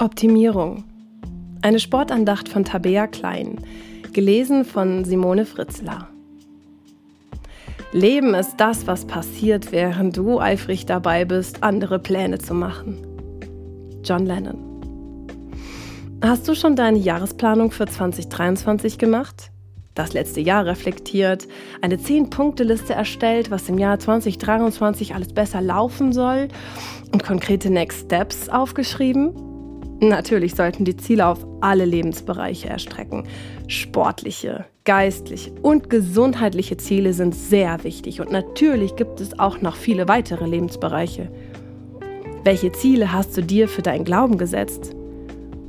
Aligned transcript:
Optimierung. 0.00 0.82
Eine 1.62 1.78
Sportandacht 1.78 2.48
von 2.48 2.64
Tabea 2.64 3.06
Klein, 3.06 3.60
gelesen 4.12 4.64
von 4.64 5.04
Simone 5.04 5.46
Fritzler. 5.46 6.08
Leben 7.92 8.34
ist 8.34 8.56
das, 8.56 8.88
was 8.88 9.06
passiert, 9.06 9.70
während 9.70 10.16
du 10.16 10.40
eifrig 10.40 10.84
dabei 10.86 11.24
bist, 11.24 11.62
andere 11.62 12.00
Pläne 12.00 12.38
zu 12.38 12.54
machen. 12.54 13.06
John 14.02 14.26
Lennon. 14.26 14.58
Hast 16.20 16.48
du 16.48 16.56
schon 16.56 16.74
deine 16.74 16.98
Jahresplanung 16.98 17.70
für 17.70 17.86
2023 17.86 18.98
gemacht? 18.98 19.52
Das 19.94 20.12
letzte 20.12 20.40
Jahr 20.40 20.66
reflektiert, 20.66 21.46
eine 21.82 21.98
10-Punkte-Liste 21.98 22.94
erstellt, 22.94 23.52
was 23.52 23.68
im 23.68 23.78
Jahr 23.78 24.00
2023 24.00 25.14
alles 25.14 25.32
besser 25.32 25.60
laufen 25.60 26.12
soll 26.12 26.48
und 27.12 27.22
konkrete 27.22 27.70
Next 27.70 28.06
Steps 28.06 28.48
aufgeschrieben? 28.48 29.43
Natürlich 30.08 30.54
sollten 30.54 30.84
die 30.84 30.96
Ziele 30.96 31.26
auf 31.26 31.46
alle 31.60 31.84
Lebensbereiche 31.84 32.68
erstrecken. 32.68 33.24
Sportliche, 33.68 34.66
geistliche 34.84 35.52
und 35.62 35.90
gesundheitliche 35.90 36.76
Ziele 36.76 37.12
sind 37.12 37.34
sehr 37.34 37.82
wichtig 37.84 38.20
und 38.20 38.30
natürlich 38.30 38.96
gibt 38.96 39.20
es 39.20 39.38
auch 39.38 39.60
noch 39.60 39.76
viele 39.76 40.08
weitere 40.08 40.46
Lebensbereiche. 40.46 41.30
Welche 42.44 42.72
Ziele 42.72 43.12
hast 43.12 43.36
du 43.36 43.42
dir 43.42 43.68
für 43.68 43.82
deinen 43.82 44.04
Glauben 44.04 44.36
gesetzt? 44.36 44.94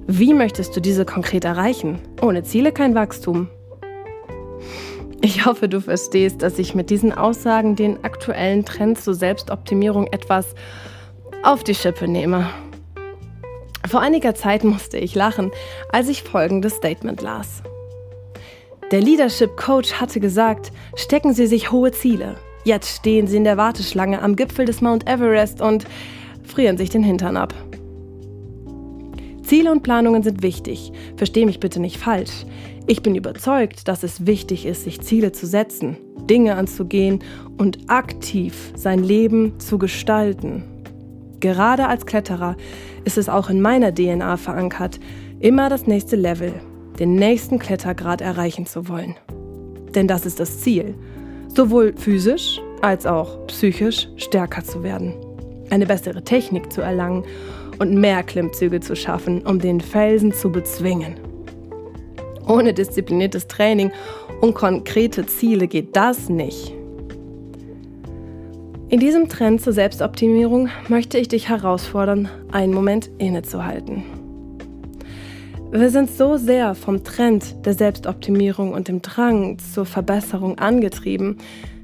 Wie 0.08 0.34
möchtest 0.34 0.76
du 0.76 0.82
diese 0.82 1.06
konkret 1.06 1.46
erreichen? 1.46 2.00
Ohne 2.22 2.44
Ziele 2.44 2.72
kein 2.72 2.94
Wachstum. 2.96 3.48
Ich 5.22 5.46
hoffe, 5.46 5.68
du 5.68 5.82
verstehst, 5.82 6.42
dass 6.44 6.60
ich 6.60 6.76
mit 6.76 6.90
diesen 6.90 7.12
Aussagen 7.12 7.76
den 7.76 8.04
aktuellen 8.04 8.66
Trend 8.66 9.00
zur 9.00 9.16
Selbstoptimierung 9.16 10.08
etwas 10.08 10.54
auf 11.42 11.64
die 11.64 11.74
Schippe 11.74 12.08
nehme. 12.08 12.46
Vor 13.90 14.02
einiger 14.02 14.34
Zeit 14.34 14.64
musste 14.64 14.98
ich 14.98 15.16
lachen, 15.16 15.52
als 15.92 16.10
ich 16.10 16.24
folgendes 16.24 16.76
Statement 16.76 17.22
las. 17.22 17.62
Der 18.92 19.02
Leadership 19.02 19.58
Coach 19.58 19.94
hatte 19.94 20.20
gesagt, 20.20 20.72
stecken 20.96 21.34
Sie 21.34 21.48
sich 21.48 21.72
hohe 21.72 21.92
Ziele. 21.92 22.36
Jetzt 22.64 22.98
stehen 22.98 23.28
Sie 23.28 23.38
in 23.38 23.44
der 23.44 23.58
Warteschlange 23.58 24.22
am 24.22 24.36
Gipfel 24.36 24.66
des 24.66 24.82
Mount 24.82 25.08
Everest 25.08 25.62
und 25.62 25.86
frieren 26.44 26.78
sich 26.78 26.90
den 26.90 27.04
Hintern 27.04 27.38
ab. 27.38 27.54
Ziele 29.44 29.72
und 29.72 29.84
Planungen 29.84 30.24
sind 30.24 30.42
wichtig. 30.42 30.92
Versteh 31.18 31.46
mich 31.46 31.60
bitte 31.60 31.80
nicht 31.80 31.98
falsch. 31.98 32.46
Ich 32.88 33.04
bin 33.04 33.16
überzeugt, 33.16 33.88
dass 33.88 34.04
es 34.04 34.26
wichtig 34.26 34.66
ist, 34.66 34.84
sich 34.84 35.02
Ziele 35.02 35.32
zu 35.32 35.46
setzen, 35.46 35.98
Dinge 36.30 36.56
anzugehen 36.56 37.24
und 37.58 37.90
aktiv 37.90 38.72
sein 38.76 39.04
Leben 39.04 39.60
zu 39.60 39.78
gestalten. 39.78 40.64
Gerade 41.40 41.88
als 41.88 42.06
Kletterer 42.08 42.56
ist 43.06 43.18
es 43.18 43.30
auch 43.30 43.50
in 43.50 43.62
meiner 43.62 43.94
DNA 43.94 44.38
verankert, 44.38 45.00
immer 45.40 45.70
das 45.70 45.88
nächste 45.88 46.16
Level, 46.16 46.54
den 47.00 47.16
nächsten 47.16 47.60
Klettergrad 47.60 48.22
erreichen 48.22 48.66
zu 48.66 48.88
wollen. 48.90 49.16
Denn 49.94 50.08
das 50.08 50.26
ist 50.26 50.40
das 50.40 50.60
Ziel, 50.60 50.96
sowohl 51.48 51.94
physisch 51.96 52.60
als 52.82 53.06
auch 53.06 53.46
psychisch 53.48 54.10
stärker 54.18 54.64
zu 54.64 54.84
werden, 54.84 55.14
eine 55.70 55.86
bessere 55.86 56.24
Technik 56.24 56.72
zu 56.72 56.82
erlangen 56.82 57.24
und 57.80 57.94
mehr 57.94 58.24
Klimmzüge 58.24 58.80
zu 58.80 58.96
schaffen, 58.96 59.46
um 59.46 59.60
den 59.60 59.82
Felsen 59.82 60.34
zu 60.34 60.52
bezwingen. 60.52 61.16
Ohne 62.48 62.74
diszipliniertes 62.74 63.48
Training 63.48 63.92
und 64.42 64.54
konkrete 64.54 65.26
Ziele 65.26 65.68
geht 65.68 65.96
das 65.96 66.30
nicht. 66.30 66.74
In 68.96 69.02
diesem 69.02 69.28
Trend 69.28 69.60
zur 69.60 69.74
Selbstoptimierung 69.74 70.70
möchte 70.88 71.18
ich 71.18 71.28
dich 71.28 71.50
herausfordern, 71.50 72.30
einen 72.54 72.74
Moment 72.74 73.10
innezuhalten. 73.18 74.06
Wir 75.70 75.90
sind 75.90 76.10
so 76.10 76.38
sehr 76.38 76.76
vom 76.76 77.04
Trend 77.04 77.66
der 77.66 77.74
Selbstoptimierung 77.74 78.72
und 78.72 78.88
dem 78.88 79.02
Drang 79.02 79.58
zur 79.60 79.86
Verbesserung 79.86 80.60
angetrieben, 80.60 81.40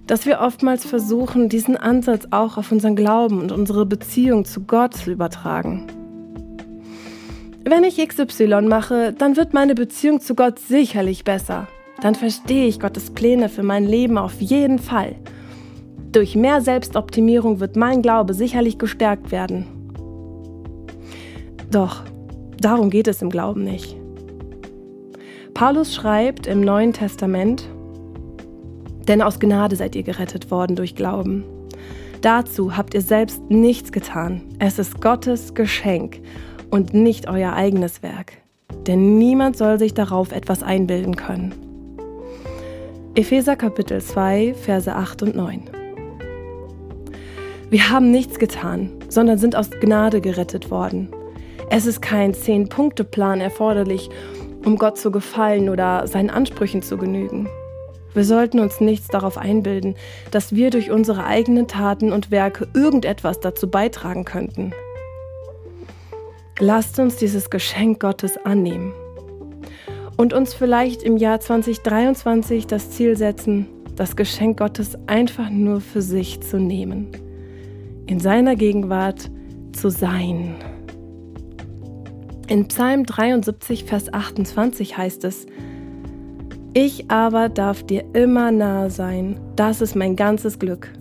dass 0.07 0.25
wir 0.25 0.39
oftmals 0.39 0.85
versuchen, 0.85 1.49
diesen 1.49 1.75
Ansatz 1.75 2.29
auch 2.31 2.55
auf 2.55 2.71
unseren 2.71 2.95
Glauben 2.95 3.41
und 3.41 3.51
unsere 3.51 3.85
Beziehung 3.85 4.45
zu 4.45 4.61
Gott 4.61 4.93
zu 4.93 5.11
übertragen. 5.11 5.87
Wenn 7.65 7.83
ich 7.83 7.97
XY 7.97 8.61
mache, 8.69 9.11
dann 9.11 9.35
wird 9.35 9.53
meine 9.53 9.75
Beziehung 9.75 10.21
zu 10.21 10.33
Gott 10.33 10.59
sicherlich 10.59 11.25
besser. 11.25 11.67
Dann 12.01 12.15
verstehe 12.15 12.67
ich 12.67 12.79
Gottes 12.79 13.11
Pläne 13.11 13.49
für 13.49 13.63
mein 13.63 13.85
Leben 13.85 14.17
auf 14.17 14.39
jeden 14.39 14.79
Fall. 14.79 15.17
Durch 16.11 16.35
mehr 16.35 16.59
Selbstoptimierung 16.59 17.61
wird 17.61 17.77
mein 17.77 18.01
Glaube 18.01 18.33
sicherlich 18.33 18.77
gestärkt 18.77 19.31
werden. 19.31 19.65
Doch, 21.71 22.03
darum 22.59 22.89
geht 22.89 23.07
es 23.07 23.21
im 23.21 23.29
Glauben 23.29 23.63
nicht. 23.63 23.95
Paulus 25.53 25.95
schreibt 25.95 26.47
im 26.47 26.61
Neuen 26.61 26.91
Testament, 26.91 27.69
denn 29.07 29.21
aus 29.21 29.39
Gnade 29.39 29.77
seid 29.77 29.95
ihr 29.95 30.03
gerettet 30.03 30.51
worden 30.51 30.75
durch 30.75 30.95
Glauben. 30.95 31.45
Dazu 32.19 32.75
habt 32.75 32.93
ihr 32.93 33.01
selbst 33.01 33.41
nichts 33.49 33.91
getan. 33.91 34.41
Es 34.59 34.79
ist 34.79 35.01
Gottes 35.01 35.53
Geschenk 35.53 36.19
und 36.69 36.93
nicht 36.93 37.29
euer 37.29 37.53
eigenes 37.53 38.03
Werk. 38.03 38.33
Denn 38.85 39.17
niemand 39.17 39.57
soll 39.57 39.79
sich 39.79 39.93
darauf 39.93 40.33
etwas 40.33 40.61
einbilden 40.61 41.15
können. 41.15 41.53
Epheser 43.15 43.55
Kapitel 43.55 44.01
2, 44.01 44.53
Verse 44.53 44.93
8 44.93 45.23
und 45.23 45.35
9. 45.35 45.80
Wir 47.71 47.89
haben 47.89 48.11
nichts 48.11 48.37
getan, 48.37 48.91
sondern 49.07 49.37
sind 49.37 49.55
aus 49.55 49.69
Gnade 49.69 50.19
gerettet 50.19 50.71
worden. 50.71 51.07
Es 51.69 51.85
ist 51.85 52.01
kein 52.01 52.33
Zehn-Punkte-Plan 52.33 53.39
erforderlich, 53.39 54.09
um 54.65 54.75
Gott 54.75 54.97
zu 54.97 55.09
gefallen 55.09 55.69
oder 55.69 56.05
seinen 56.05 56.29
Ansprüchen 56.29 56.81
zu 56.81 56.97
genügen. 56.97 57.47
Wir 58.13 58.25
sollten 58.25 58.59
uns 58.59 58.81
nichts 58.81 59.07
darauf 59.07 59.37
einbilden, 59.37 59.95
dass 60.31 60.53
wir 60.53 60.69
durch 60.69 60.91
unsere 60.91 61.23
eigenen 61.23 61.69
Taten 61.69 62.11
und 62.11 62.29
Werke 62.29 62.67
irgendetwas 62.73 63.39
dazu 63.39 63.69
beitragen 63.69 64.25
könnten. 64.25 64.73
Lasst 66.59 66.99
uns 66.99 67.15
dieses 67.15 67.49
Geschenk 67.49 68.01
Gottes 68.01 68.37
annehmen 68.43 68.91
und 70.17 70.33
uns 70.33 70.53
vielleicht 70.53 71.03
im 71.03 71.15
Jahr 71.15 71.39
2023 71.39 72.67
das 72.67 72.91
Ziel 72.91 73.15
setzen, 73.15 73.69
das 73.95 74.17
Geschenk 74.17 74.59
Gottes 74.59 74.97
einfach 75.07 75.49
nur 75.49 75.79
für 75.79 76.01
sich 76.01 76.41
zu 76.41 76.57
nehmen 76.57 77.30
in 78.11 78.19
seiner 78.19 78.57
Gegenwart 78.57 79.31
zu 79.71 79.89
sein. 79.89 80.55
In 82.49 82.67
Psalm 82.67 83.05
73, 83.05 83.85
Vers 83.85 84.13
28 84.13 84.97
heißt 84.97 85.23
es, 85.23 85.45
Ich 86.73 87.09
aber 87.09 87.47
darf 87.47 87.83
dir 87.83 88.03
immer 88.11 88.51
nahe 88.51 88.89
sein, 88.89 89.39
das 89.55 89.79
ist 89.79 89.95
mein 89.95 90.17
ganzes 90.17 90.59
Glück. 90.59 90.91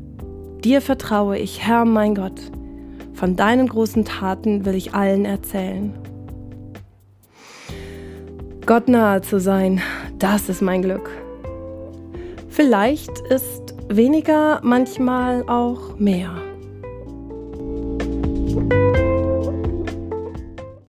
Dir 0.62 0.80
vertraue 0.80 1.36
ich, 1.36 1.66
Herr 1.66 1.84
mein 1.84 2.14
Gott. 2.14 2.40
Von 3.14 3.34
deinen 3.34 3.68
großen 3.68 4.04
Taten 4.04 4.64
will 4.64 4.76
ich 4.76 4.94
allen 4.94 5.24
erzählen. 5.24 5.92
Gott 8.66 8.88
nahe 8.88 9.20
zu 9.22 9.40
sein, 9.40 9.80
das 10.20 10.48
ist 10.48 10.62
mein 10.62 10.82
Glück. 10.82 11.10
Vielleicht 12.48 13.18
ist 13.30 13.74
weniger 13.88 14.60
manchmal 14.62 15.42
auch 15.48 15.98
mehr. 15.98 16.49